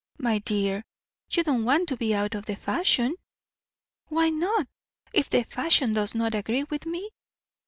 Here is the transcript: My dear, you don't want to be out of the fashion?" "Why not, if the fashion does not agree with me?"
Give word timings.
My 0.17 0.39
dear, 0.39 0.83
you 1.29 1.43
don't 1.43 1.63
want 1.63 1.87
to 1.89 1.95
be 1.95 2.15
out 2.15 2.33
of 2.33 2.45
the 2.47 2.55
fashion?" 2.55 3.13
"Why 4.07 4.31
not, 4.31 4.67
if 5.13 5.29
the 5.29 5.43
fashion 5.43 5.93
does 5.93 6.15
not 6.15 6.33
agree 6.33 6.63
with 6.63 6.87
me?" 6.87 7.11